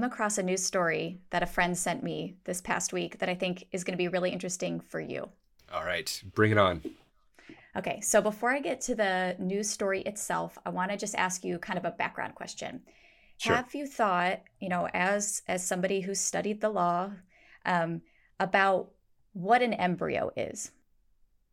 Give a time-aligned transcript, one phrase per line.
[0.00, 3.34] came across a news story that a friend sent me this past week that I
[3.34, 5.28] think is going to be really interesting for you.
[5.70, 6.80] All right, bring it on.
[7.76, 11.44] Okay, so before I get to the news story itself, I want to just ask
[11.44, 12.80] you kind of a background question.
[13.36, 13.56] Sure.
[13.56, 17.10] Have you thought, you know, as as somebody who studied the law,
[17.66, 18.00] um,
[18.38, 18.88] about
[19.34, 20.72] what an embryo is?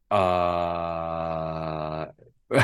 [0.10, 2.06] Uh,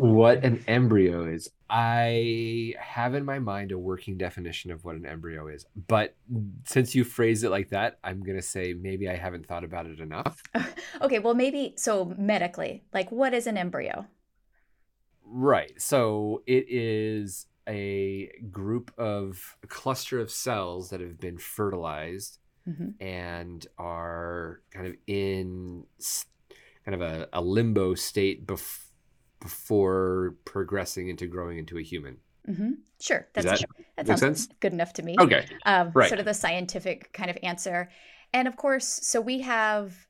[0.00, 1.50] what an embryo is.
[1.68, 6.14] I have in my mind a working definition of what an embryo is, but
[6.64, 9.86] since you phrased it like that, I'm going to say maybe I haven't thought about
[9.86, 10.42] it enough.
[11.02, 14.06] okay, well, maybe so medically, like what is an embryo?
[15.24, 15.72] Right.
[15.80, 22.90] So it is a group of a cluster of cells that have been fertilized mm-hmm.
[23.04, 25.84] and are kind of in
[26.84, 28.85] kind of a, a limbo state bef-
[29.40, 32.18] before progressing into growing into a human.
[32.48, 32.72] Mm-hmm.
[33.00, 34.48] Sure, that's that, that sounds sense?
[34.60, 35.16] good enough to me.
[35.18, 36.08] Okay, um, right.
[36.08, 37.90] Sort of the scientific kind of answer,
[38.32, 40.06] and of course, so we have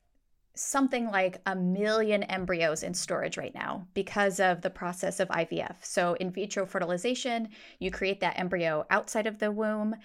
[0.53, 5.75] something like a million embryos in storage right now because of the process of IVF.
[5.81, 9.95] So, in vitro fertilization, you create that embryo outside of the womb,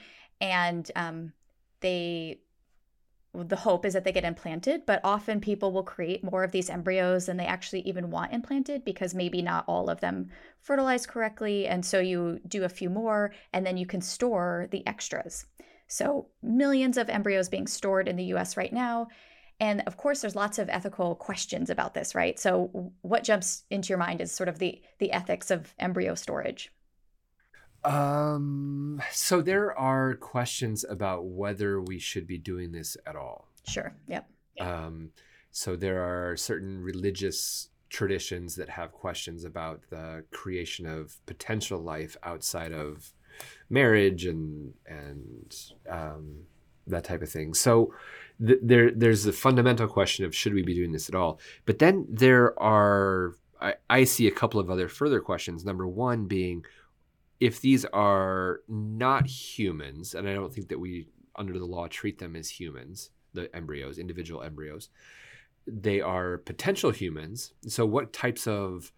[0.41, 1.33] and um,
[1.81, 2.41] they
[3.35, 6.69] the hope is that they get implanted, but often people will create more of these
[6.69, 10.29] embryos than they actually even want implanted because maybe not all of them
[10.61, 11.67] fertilize correctly.
[11.67, 15.47] And so you do a few more and then you can store the extras.
[15.89, 19.09] So, millions of embryos being stored in the US right now.
[19.61, 22.39] And of course, there's lots of ethical questions about this, right?
[22.39, 26.71] So, what jumps into your mind is sort of the, the ethics of embryo storage?
[27.85, 33.49] Um, so there are questions about whether we should be doing this at all.
[33.67, 33.95] Sure.
[34.09, 34.29] Yep.
[34.61, 35.11] Um,
[35.51, 42.17] so there are certain religious traditions that have questions about the creation of potential life
[42.23, 43.13] outside of
[43.69, 45.55] marriage and and
[45.89, 46.45] um,
[46.87, 47.55] that type of thing.
[47.55, 47.93] So
[48.45, 51.39] th- there there's the fundamental question of should we be doing this at all?
[51.67, 55.65] But then there are I, I see a couple of other further questions.
[55.65, 56.65] Number one being
[57.43, 62.21] if these are not humans, and I don't think that we, under the law, treat
[62.21, 64.91] them as humans, the embryos, individual embryos,
[65.67, 67.53] they are potential humans.
[67.67, 68.93] So, what types of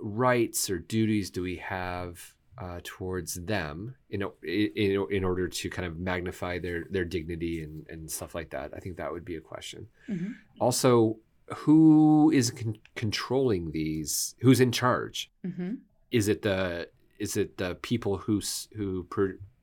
[0.00, 5.86] rights or duties do we have uh, towards them in, in, in order to kind
[5.86, 8.72] of magnify their, their dignity and, and stuff like that?
[8.76, 9.86] I think that would be a question.
[10.08, 10.32] Mm-hmm.
[10.58, 11.18] Also,
[11.54, 14.34] who is con- controlling these?
[14.40, 15.30] Who's in charge?
[15.46, 15.74] Mm-hmm.
[16.10, 18.40] Is it the is it the people who
[18.76, 19.06] who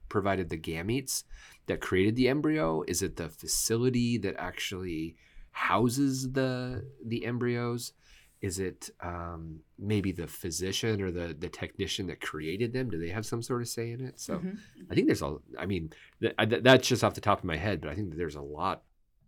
[0.10, 1.24] provided the gametes
[1.68, 2.84] that created the embryo?
[2.88, 5.16] Is it the facility that actually
[5.52, 7.94] houses the the embryos?
[8.42, 12.90] Is it um, maybe the physician or the the technician that created them?
[12.90, 14.20] Do they have some sort of say in it?
[14.20, 14.56] So mm-hmm.
[14.90, 15.38] I think there's a.
[15.58, 18.10] I mean, th- th- that's just off the top of my head, but I think
[18.10, 18.84] that there's a lot.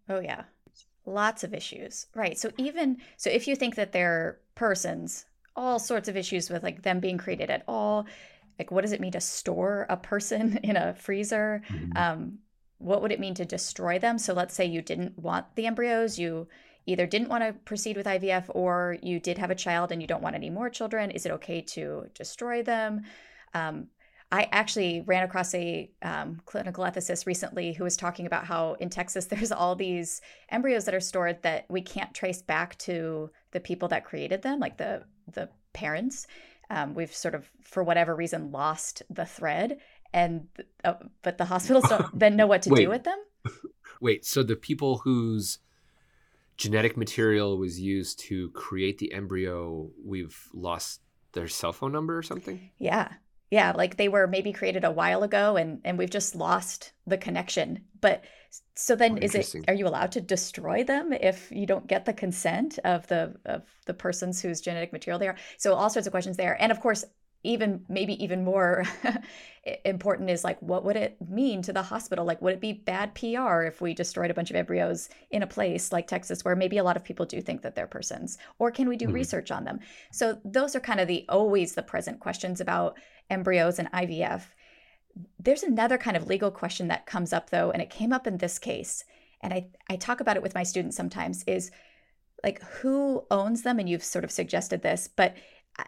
[0.10, 0.44] Oh yeah,
[1.06, 2.08] lots of issues.
[2.14, 2.38] Right.
[2.38, 5.26] So even so, if you think that they're persons
[5.58, 8.06] all sorts of issues with like them being created at all.
[8.60, 11.62] Like, what does it mean to store a person in a freezer?
[11.70, 11.98] Mm-hmm.
[11.98, 12.38] Um,
[12.80, 14.18] what would it mean to destroy them?
[14.18, 16.48] So, let's say you didn't want the embryos, you
[16.86, 20.08] either didn't want to proceed with IVF or you did have a child and you
[20.08, 21.12] don't want any more children.
[21.12, 23.02] Is it okay to destroy them?
[23.54, 23.88] Um,
[24.32, 28.90] I actually ran across a um, clinical ethicist recently who was talking about how in
[28.90, 33.60] Texas there's all these embryos that are stored that we can't trace back to the
[33.60, 36.28] people that created them, like the the parents.
[36.70, 39.80] Um, we've sort of, for whatever reason, lost the thread,
[40.14, 40.48] and
[40.84, 43.18] uh, but the hospitals don't then know what to do with them.
[44.02, 45.60] Wait, so the people whose
[46.58, 51.02] genetic material was used to create the embryo, we've lost
[51.34, 52.72] their cell phone number or something?
[52.78, 53.10] Yeah
[53.50, 57.18] yeah like they were maybe created a while ago and and we've just lost the
[57.18, 58.24] connection but
[58.76, 62.06] so then oh, is it are you allowed to destroy them if you don't get
[62.06, 65.38] the consent of the of the persons whose genetic material they are?
[65.58, 66.62] So all sorts of questions there.
[66.62, 67.04] And of course
[67.44, 68.84] even maybe even more
[69.86, 72.26] important is like what would it mean to the hospital?
[72.26, 75.48] Like would it be bad pr if we destroyed a bunch of embryos in a
[75.48, 78.38] place like texas where maybe a lot of people do think that they're persons?
[78.60, 79.16] Or can we do mm-hmm.
[79.16, 79.80] research on them?
[80.12, 82.98] So those are kind of the always the present questions about
[83.30, 84.44] embryos and ivf
[85.40, 88.38] there's another kind of legal question that comes up though and it came up in
[88.38, 89.04] this case
[89.42, 91.72] and i i talk about it with my students sometimes is
[92.44, 95.36] like who owns them and you've sort of suggested this but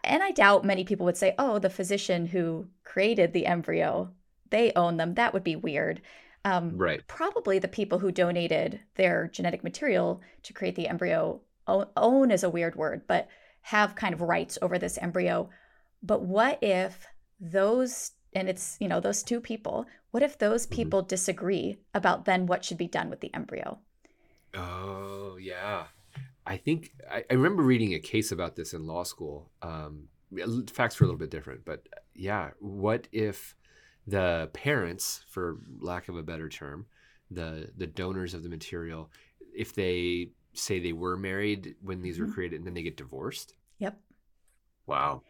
[0.04, 4.12] and I doubt many people would say, oh, the physician who created the embryo,
[4.50, 5.16] they own them.
[5.16, 6.02] That would be weird.
[6.46, 7.06] Um, right.
[7.08, 12.44] Probably the people who donated their genetic material to create the embryo own, own is
[12.44, 13.28] a weird word, but
[13.62, 15.50] have kind of rights over this embryo.
[16.02, 17.06] But what if
[17.40, 20.76] those and it's you know those two people what if those mm-hmm.
[20.76, 21.10] people mm-hmm.
[21.10, 23.80] disagree about then what should be done with the embryo
[24.56, 25.86] oh yeah
[26.46, 30.08] i think i, I remember reading a case about this in law school um,
[30.72, 33.56] facts were a little bit different but yeah what if
[34.08, 36.86] the parents for lack of a better term
[37.32, 39.12] the the donors of the material
[39.56, 42.28] if they say they were married when these mm-hmm.
[42.28, 44.00] were created and then they get divorced yep
[44.86, 45.22] wow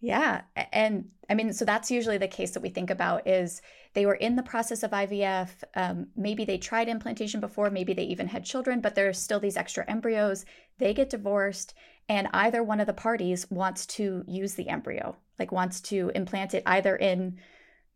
[0.00, 0.42] yeah.
[0.72, 3.60] And I mean, so that's usually the case that we think about is
[3.94, 5.48] they were in the process of IVF.
[5.74, 9.56] Um, maybe they tried implantation before, maybe they even had children, but there's still these
[9.56, 10.44] extra embryos.
[10.78, 11.74] They get divorced,
[12.08, 16.54] and either one of the parties wants to use the embryo, like wants to implant
[16.54, 17.38] it either in,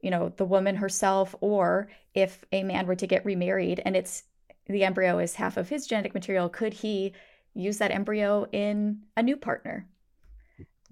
[0.00, 4.24] you know, the woman herself, or if a man were to get remarried and it's
[4.66, 7.12] the embryo is half of his genetic material, could he
[7.54, 9.86] use that embryo in a new partner?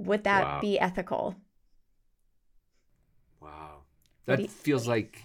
[0.00, 0.60] Would that wow.
[0.60, 1.36] be ethical?
[3.40, 3.82] Wow.
[4.26, 4.48] That you...
[4.48, 5.24] feels like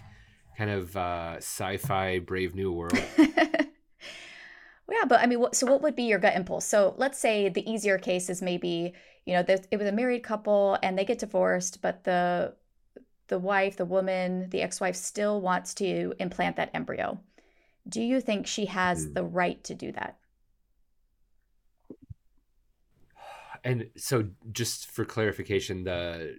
[0.56, 2.98] kind of uh, sci-fi Brave New World.
[3.18, 6.66] yeah, but I mean, so what would be your gut impulse?
[6.66, 8.94] So let's say the easier case is maybe
[9.24, 12.54] you know it was a married couple and they get divorced, but the
[13.28, 17.18] the wife, the woman, the ex-wife still wants to implant that embryo.
[17.88, 19.14] Do you think she has mm.
[19.14, 20.16] the right to do that?
[23.64, 26.36] And so just for clarification the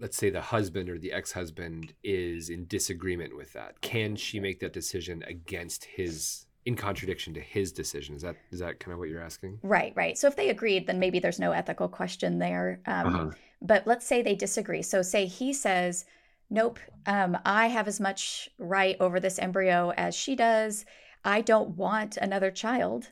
[0.00, 3.80] let's say the husband or the ex-husband is in disagreement with that.
[3.82, 8.16] Can she make that decision against his in contradiction to his decision?
[8.16, 9.58] Is that is that kind of what you're asking?
[9.62, 10.18] Right right.
[10.18, 12.80] So if they agreed then maybe there's no ethical question there.
[12.86, 13.30] Um, uh-huh.
[13.60, 14.82] but let's say they disagree.
[14.82, 16.04] So say he says
[16.50, 20.84] nope um, i have as much right over this embryo as she does.
[21.24, 23.10] I don't want another child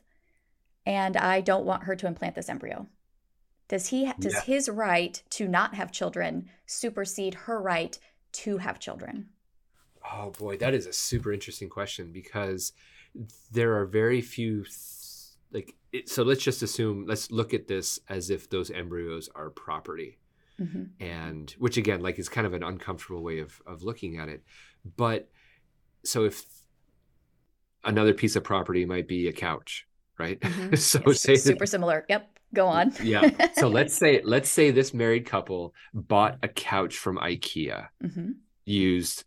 [0.85, 2.87] and i don't want her to implant this embryo
[3.71, 4.41] does he does yeah.
[4.41, 7.97] his right to not have children supersede her right
[8.33, 9.29] to have children?
[10.13, 12.73] Oh boy, that is a super interesting question because
[13.53, 14.65] there are very few
[15.53, 19.49] like it, so let's just assume let's look at this as if those embryos are
[19.49, 20.17] property.
[20.59, 21.01] Mm-hmm.
[21.01, 24.43] And which again like is kind of an uncomfortable way of of looking at it.
[24.97, 25.29] But
[26.03, 26.43] so if
[27.85, 29.87] another piece of property might be a couch,
[30.19, 30.41] right?
[30.41, 30.75] Mm-hmm.
[30.75, 32.05] so yes, say super that, similar.
[32.09, 32.93] Yep go on.
[33.03, 33.29] yeah.
[33.53, 38.31] So let's say let's say this married couple bought a couch from IKEA, mm-hmm.
[38.65, 39.23] used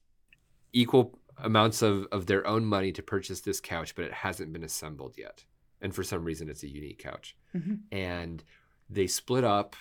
[0.73, 4.65] equal amounts of of their own money to purchase this couch, but it hasn't been
[4.65, 5.45] assembled yet,
[5.81, 7.75] and for some reason it's a unique couch, mm-hmm.
[7.93, 8.45] and
[8.91, 9.77] they split up.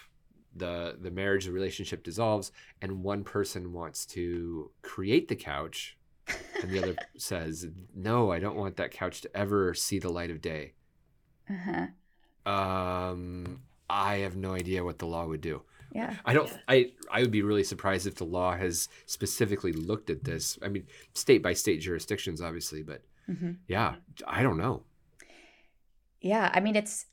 [0.56, 2.52] the The marriage, the relationship dissolves,
[2.82, 5.98] and one person wants to create the couch,
[6.62, 10.32] and the other says, "No, I don't want that couch to ever see the light
[10.32, 10.74] of day."
[11.50, 11.88] Uh-huh
[12.46, 15.62] um, I have no idea what the law would do.
[15.94, 16.16] Yeah.
[16.26, 20.24] I don't I I would be really surprised if the law has specifically looked at
[20.24, 20.58] this.
[20.62, 23.52] I mean, state by state jurisdictions obviously, but mm-hmm.
[23.68, 23.96] yeah,
[24.28, 24.82] I don't know.
[26.20, 27.06] Yeah, I mean it's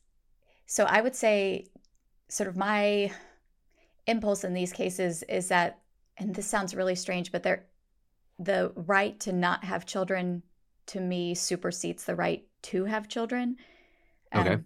[0.67, 1.67] so I would say
[2.29, 3.13] sort of my
[4.07, 5.81] impulse in these cases is that
[6.17, 7.67] and this sounds really strange, but there
[8.39, 10.43] the right to not have children
[10.87, 13.59] to me supersedes the right to have children.
[14.33, 14.63] Um, okay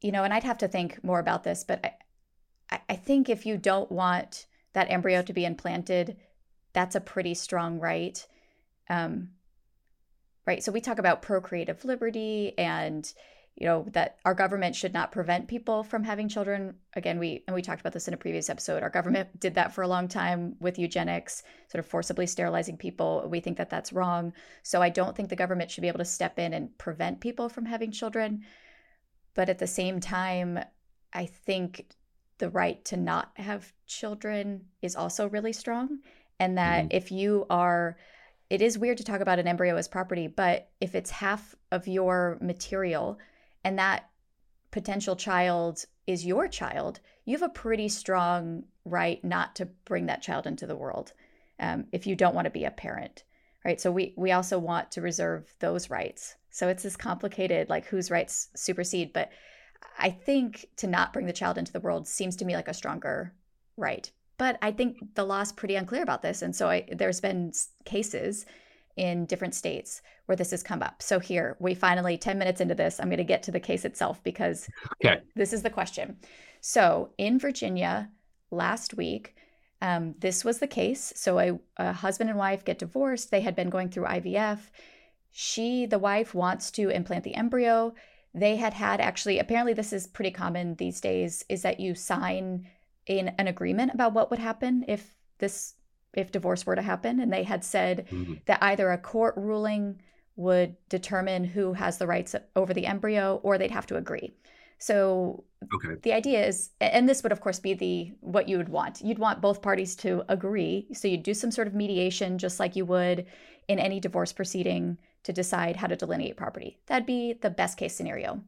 [0.00, 1.84] you know, and I'd have to think more about this, but
[2.70, 6.16] I, I think if you don't want that embryo to be implanted,
[6.72, 8.26] that's a pretty strong right.
[8.88, 9.30] Um,
[10.46, 10.62] right.
[10.62, 13.12] So we talk about procreative liberty and,
[13.56, 16.76] you know, that our government should not prevent people from having children.
[16.94, 18.82] Again, we, and we talked about this in a previous episode.
[18.82, 23.26] Our government did that for a long time with eugenics, sort of forcibly sterilizing people.
[23.28, 24.32] We think that that's wrong.
[24.62, 27.48] So I don't think the government should be able to step in and prevent people
[27.48, 28.44] from having children.
[29.34, 30.58] But at the same time,
[31.12, 31.86] I think
[32.38, 35.98] the right to not have children is also really strong.
[36.38, 36.96] And that mm-hmm.
[36.96, 37.96] if you are,
[38.48, 41.86] it is weird to talk about an embryo as property, but if it's half of
[41.86, 43.18] your material
[43.62, 44.08] and that
[44.70, 50.22] potential child is your child, you have a pretty strong right not to bring that
[50.22, 51.12] child into the world
[51.60, 53.24] um, if you don't want to be a parent
[53.64, 57.86] right so we we also want to reserve those rights so it's this complicated, like
[57.86, 59.12] whose rights supersede.
[59.12, 59.30] But
[59.98, 62.74] I think to not bring the child into the world seems to me like a
[62.74, 63.32] stronger
[63.76, 64.10] right.
[64.36, 66.42] But I think the law is pretty unclear about this.
[66.42, 67.52] And so I, there's been
[67.84, 68.46] cases
[68.96, 71.02] in different states where this has come up.
[71.02, 73.84] So here, we finally, 10 minutes into this, I'm going to get to the case
[73.84, 74.68] itself because
[75.04, 75.20] okay.
[75.36, 76.16] this is the question.
[76.60, 78.10] So in Virginia
[78.50, 79.36] last week,
[79.82, 81.12] um, this was the case.
[81.16, 83.30] So a, a husband and wife get divorced.
[83.30, 84.58] They had been going through IVF
[85.30, 87.94] she, the wife, wants to implant the embryo.
[88.34, 92.66] They had had actually, apparently, this is pretty common these days, is that you sign
[93.06, 95.74] in an agreement about what would happen if this
[96.12, 97.20] if divorce were to happen.
[97.20, 98.34] And they had said mm-hmm.
[98.46, 100.02] that either a court ruling
[100.34, 104.34] would determine who has the rights over the embryo or they'd have to agree.
[104.80, 105.44] So
[105.74, 106.00] okay.
[106.02, 109.02] the idea is, and this would of course be the what you would want.
[109.02, 110.88] You'd want both parties to agree.
[110.94, 113.26] So you'd do some sort of mediation, just like you would
[113.68, 116.78] in any divorce proceeding, to decide how to delineate property.
[116.86, 118.40] That'd be the best case scenario.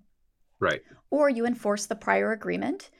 [0.58, 0.82] Right.
[1.10, 2.90] Or you enforce the prior agreement.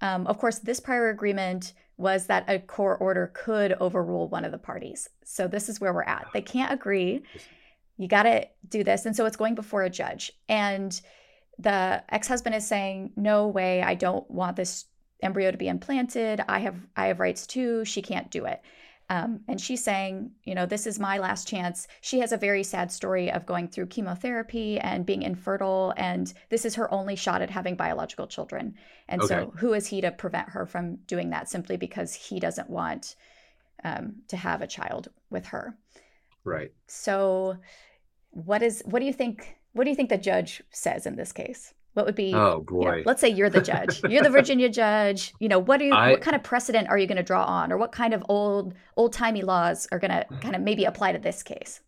[0.00, 4.52] Um, of course, this prior agreement was that a court order could overrule one of
[4.52, 5.10] the parties.
[5.24, 6.28] So this is where we're at.
[6.32, 7.22] They can't agree.
[7.98, 9.04] You got to do this.
[9.04, 10.32] And so it's going before a judge.
[10.48, 10.98] And
[11.58, 14.86] the ex-husband is saying no way i don't want this
[15.22, 16.40] embryo to be implanted.
[16.48, 17.84] I have i have rights too.
[17.84, 18.62] She can't do it.
[19.10, 21.88] Um, and she's saying you know this is my last chance.
[22.00, 26.64] She has a very sad story of going through chemotherapy and being infertile and this
[26.64, 28.74] is her only shot at having biological children.
[29.08, 29.28] And okay.
[29.28, 33.16] so who is he to prevent her from doing that simply because he doesn't want
[33.84, 35.76] um, to have a child with her?
[36.44, 36.72] Right.
[36.86, 37.56] So
[38.30, 41.32] what is what do you think what do you think the judge says in this
[41.32, 41.72] case?
[41.94, 42.34] What would be?
[42.34, 42.82] Oh boy.
[42.82, 44.02] You know, let's say you're the judge.
[44.08, 45.32] You're the Virginia judge.
[45.40, 45.94] You know, what are you?
[45.94, 48.24] I, what kind of precedent are you going to draw on, or what kind of
[48.28, 51.80] old old timey laws are going to kind of maybe apply to this case?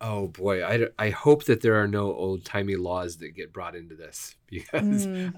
[0.00, 3.76] Oh boy, I, I hope that there are no old timey laws that get brought
[3.76, 5.32] into this because mm.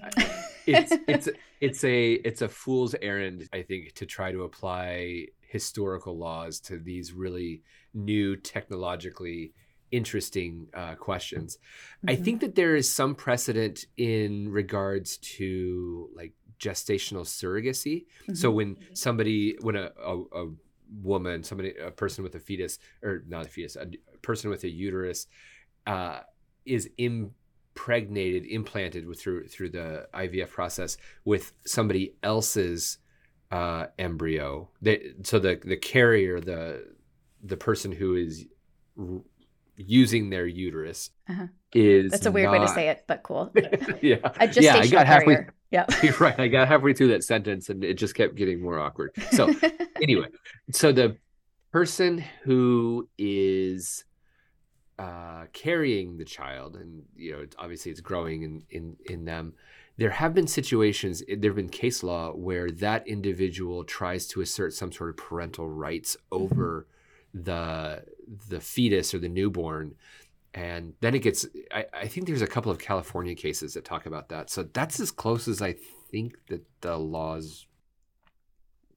[0.66, 1.28] it's it's
[1.60, 6.78] it's a it's a fool's errand I think to try to apply historical laws to
[6.78, 9.52] these really new technologically
[9.92, 11.56] interesting uh, questions.
[11.58, 12.10] Mm-hmm.
[12.10, 18.06] I think that there is some precedent in regards to like gestational surrogacy.
[18.22, 18.34] Mm-hmm.
[18.34, 20.50] So when somebody, when a, a, a,
[21.00, 23.86] woman, somebody, a person with a fetus, or not a fetus, a
[24.20, 25.26] person with a uterus,
[25.86, 26.20] uh,
[26.66, 32.98] is impregnated, implanted with through through the IVF process with somebody else's
[33.50, 34.68] uh, embryo.
[34.82, 36.92] They, so the the carrier, the
[37.42, 38.44] the person who is
[39.86, 41.46] using their uterus uh-huh.
[41.72, 42.60] is that's a weird not...
[42.60, 43.52] way to say it but cool.
[44.02, 44.16] Yeah.
[44.24, 45.86] A gestational yeah, I got halfway yeah
[46.20, 49.12] right i got halfway through that sentence and it just kept getting more awkward.
[49.32, 49.54] So
[50.02, 50.26] anyway
[50.72, 51.16] so the
[51.72, 54.04] person who is
[54.98, 59.54] uh, carrying the child and you know obviously it's growing in in in them
[59.96, 64.72] there have been situations there have been case law where that individual tries to assert
[64.72, 66.44] some sort of parental rights mm-hmm.
[67.34, 68.04] The
[68.48, 69.94] the fetus or the newborn.
[70.54, 74.04] And then it gets I, I, think there's a couple of california cases that talk
[74.04, 74.50] about that.
[74.50, 75.74] So that's as close as i
[76.10, 77.66] think that the laws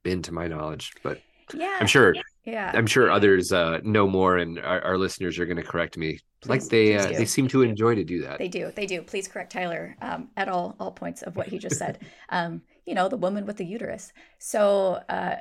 [0.04, 1.22] been to my knowledge but
[1.54, 1.78] yeah.
[1.80, 2.72] I'm sure yeah.
[2.74, 6.20] I'm sure others uh, know more and our, our listeners are going to correct me.
[6.42, 8.38] Please, like they uh, they seem to enjoy to do that.
[8.38, 9.02] They do they do.
[9.02, 12.00] Please correct tyler um, at all all points of what he just said.
[12.30, 14.12] Um, you know the woman with the uterus.
[14.40, 15.36] So uh,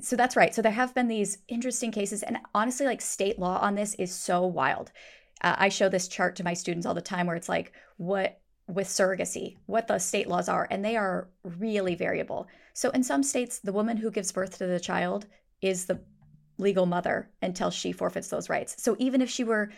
[0.00, 0.54] so that's right.
[0.54, 4.14] So there have been these interesting cases, and honestly, like state law on this is
[4.14, 4.92] so wild.
[5.40, 8.40] Uh, I show this chart to my students all the time where it's like what
[8.66, 12.46] with surrogacy, what the state laws are, and they are really variable.
[12.74, 15.26] So in some states, the woman who gives birth to the child
[15.62, 16.00] is the
[16.58, 18.82] legal mother until she forfeits those rights.
[18.82, 19.70] So even if she were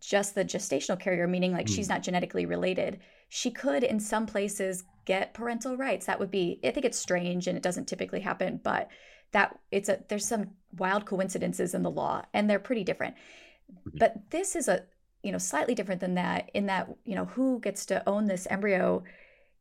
[0.00, 1.74] just the gestational carrier, meaning like mm.
[1.74, 1.92] she's hmm.
[1.92, 6.06] not genetically related, she could in some places get parental rights.
[6.06, 8.88] That would be, I think it's strange and it doesn't typically happen, but
[9.32, 13.98] that it's a there's some wild coincidences in the law and they're pretty different mm-hmm.
[13.98, 14.84] but this is a
[15.22, 18.46] you know slightly different than that in that you know who gets to own this
[18.50, 19.02] embryo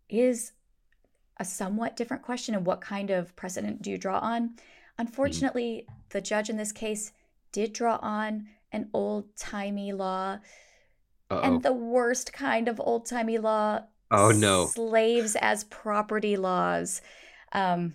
[0.10, 0.52] is
[1.38, 4.56] a somewhat different question and what kind of precedent do you draw on mm-hmm.
[5.00, 5.96] unfortunately mm-hmm.
[6.10, 7.12] the judge in this case
[7.52, 10.38] did draw on an old-timey law
[11.30, 11.42] Uh-oh.
[11.42, 17.02] and the worst kind of old-timey law oh no slaves as property laws
[17.54, 17.94] um,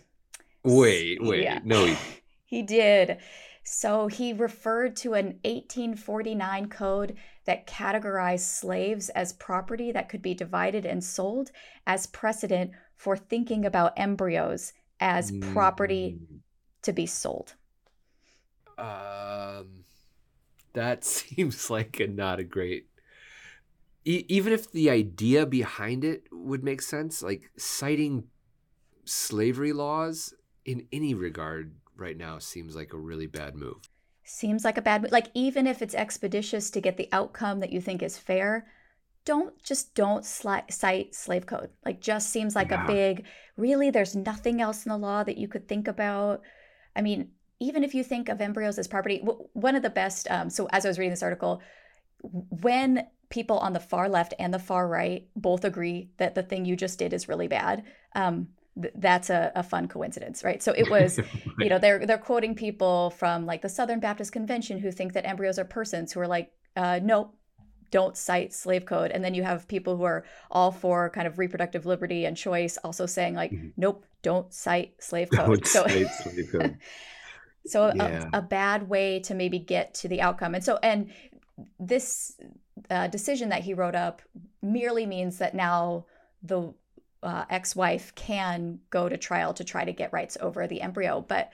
[0.67, 1.43] Wait, wait.
[1.43, 1.61] Yeah.
[1.65, 1.97] No, he...
[2.45, 3.19] he did.
[3.63, 10.35] So he referred to an 1849 code that categorized slaves as property that could be
[10.35, 11.51] divided and sold
[11.87, 16.39] as precedent for thinking about embryos as property mm.
[16.83, 17.55] to be sold.
[18.79, 19.85] Um,
[20.73, 22.87] that seems like a, not a great.
[24.05, 28.25] E- even if the idea behind it would make sense, like citing
[29.05, 30.35] slavery laws
[30.67, 33.89] in any regard right now seems like a really bad move.
[34.25, 35.13] Seems like a bad move.
[35.13, 38.67] Like even if it's expeditious to get the outcome that you think is fair,
[39.25, 41.71] don't just don't sli- cite slave code.
[41.85, 42.85] Like just seems like yeah.
[42.85, 43.25] a big
[43.57, 46.43] really there's nothing else in the law that you could think about.
[46.95, 47.31] I mean,
[47.61, 49.19] even if you think of embryos as property,
[49.53, 51.63] one of the best um, so as I was reading this article,
[52.23, 56.65] when people on the far left and the far right both agree that the thing
[56.65, 58.49] you just did is really bad, um,
[58.81, 60.63] th- that's a, a, fun coincidence, right?
[60.63, 61.19] So it was,
[61.59, 65.27] you know, they're they're quoting people from like the Southern Baptist Convention who think that
[65.27, 67.35] embryos are persons, who are like, uh, nope,
[67.91, 71.39] don't cite slave code and then you have people who are all for kind of
[71.39, 73.69] reproductive liberty and choice also saying like mm-hmm.
[73.77, 76.09] nope don't cite slave code don't so slave
[76.51, 76.79] code.
[77.67, 78.29] so yeah.
[78.33, 81.11] a, a, bad way to maybe get to the outcome and so and
[81.79, 82.37] this
[82.91, 84.21] uh, decision that he wrote up
[84.63, 86.05] merely means that now
[86.43, 86.75] the
[87.27, 91.21] uh, ex-wife can go to trial to try to get rights over the embryo.
[91.21, 91.51] But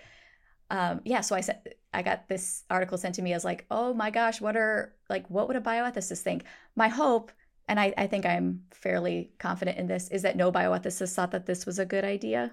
[0.72, 3.92] um, yeah so i said i got this article sent to me as like oh
[3.92, 6.44] my gosh what are like what would a bioethicist think?
[6.74, 7.30] My hope
[7.68, 11.46] and I, I think i'm fairly confident in this is that no bioethicist thought that
[11.46, 12.52] this was a good idea.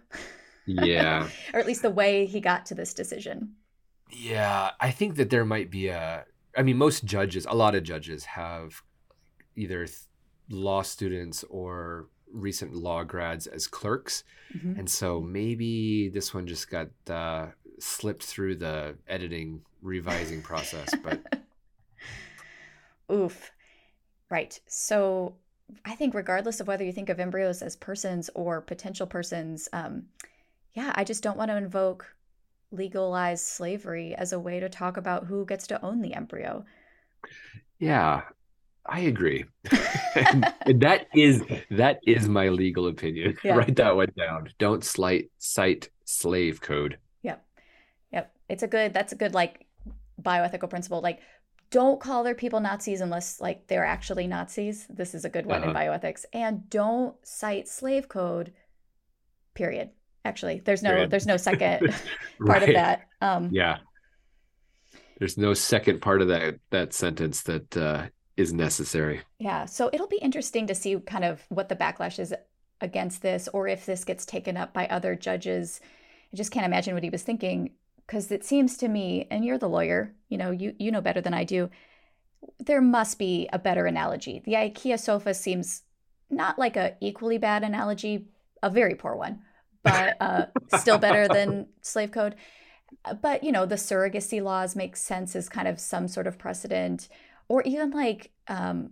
[0.68, 1.28] Yeah.
[1.54, 3.56] Or at least the way he got to this decision.
[4.12, 6.26] Yeah i think that there might be a
[6.58, 8.82] i mean most judges a lot of judges have
[9.56, 9.88] either
[10.50, 14.24] law students or recent law grads as clerks.
[14.56, 14.80] Mm-hmm.
[14.80, 17.48] And so maybe this one just got uh,
[17.80, 20.94] slipped through the editing, revising process.
[21.04, 21.42] But
[23.12, 23.52] oof.
[24.30, 24.60] Right.
[24.68, 25.36] So
[25.86, 30.04] I think, regardless of whether you think of embryos as persons or potential persons, um,
[30.74, 32.16] yeah, I just don't want to invoke
[32.72, 36.66] legalized slavery as a way to talk about who gets to own the embryo.
[37.80, 38.22] Yeah,
[38.92, 39.46] I agree.
[40.16, 43.38] and, and that is that is my legal opinion.
[43.44, 43.56] Yeah.
[43.56, 44.50] Write that one down.
[44.58, 46.98] Don't slight cite slave code.
[47.24, 47.46] Yep.
[48.12, 48.36] Yep.
[48.50, 49.66] It's a good that's a good like
[50.22, 51.02] bioethical principle.
[51.02, 51.20] Like
[51.72, 54.88] don't call their people Nazis unless like they're actually Nazis.
[54.90, 55.70] This is a good one uh-huh.
[55.70, 56.26] in bioethics.
[56.34, 58.54] And don't cite slave code.
[59.54, 59.92] Period.
[60.26, 61.12] Actually, there's no period.
[61.12, 61.80] there's no second
[62.46, 62.70] part right.
[62.70, 63.08] of that.
[63.22, 63.78] Um Yeah.
[65.20, 68.08] There's no second part of that that sentence that uh
[68.40, 69.22] is necessary.
[69.38, 69.66] Yeah.
[69.66, 72.34] So it'll be interesting to see kind of what the backlash is
[72.82, 75.82] against this or if this gets taken up by other judges.
[76.34, 77.72] I just can't imagine what he was thinking
[78.06, 81.22] because it seems to me and you're the lawyer, you know, you you know better
[81.22, 81.70] than I do.
[82.60, 84.42] There must be a better analogy.
[84.46, 85.84] The IKEA sofa seems
[86.30, 88.28] not like a equally bad analogy,
[88.64, 89.42] a very poor one,
[89.84, 90.46] but uh,
[90.78, 92.36] still better than slave code.
[93.22, 97.10] But you know, the surrogacy laws make sense as kind of some sort of precedent
[97.50, 98.92] or even like um,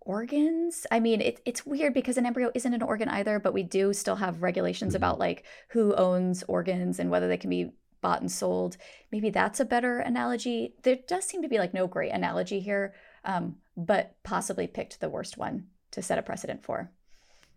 [0.00, 0.86] organs.
[0.90, 3.92] I mean, it, it's weird because an embryo isn't an organ either, but we do
[3.92, 4.96] still have regulations mm-hmm.
[4.96, 8.76] about like who owns organs and whether they can be bought and sold.
[9.10, 10.74] Maybe that's a better analogy.
[10.82, 15.08] There does seem to be like no great analogy here, um, but possibly picked the
[15.08, 16.90] worst one to set a precedent for.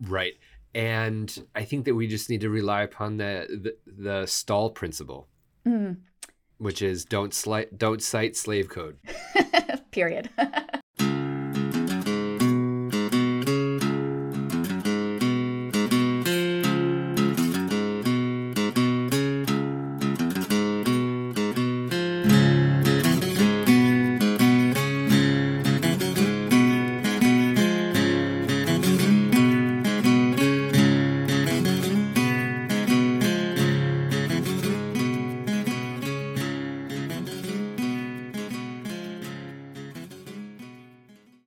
[0.02, 0.36] Right.
[0.74, 5.28] And I think that we just need to rely upon the the, the Stahl principle,
[5.66, 5.98] mm.
[6.60, 8.98] which is don't sli- don't cite slave code.
[9.92, 10.30] period.